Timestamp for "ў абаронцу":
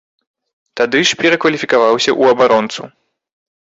2.19-2.93